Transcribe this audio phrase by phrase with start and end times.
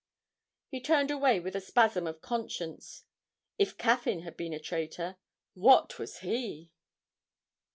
[0.67, 3.03] He turned away with a spasm of conscience.
[3.59, 5.17] If Caffyn had been a traitor,
[5.53, 6.71] what was he?